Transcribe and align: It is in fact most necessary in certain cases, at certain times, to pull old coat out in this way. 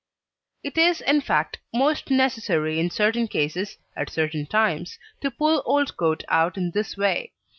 It 0.63 0.79
is 0.79 1.01
in 1.01 1.21
fact 1.21 1.59
most 1.71 2.09
necessary 2.09 2.79
in 2.79 2.89
certain 2.89 3.27
cases, 3.27 3.77
at 3.95 4.09
certain 4.09 4.47
times, 4.47 4.97
to 5.21 5.29
pull 5.29 5.61
old 5.63 5.95
coat 5.95 6.23
out 6.27 6.57
in 6.57 6.71
this 6.71 6.97
way. 6.97 7.33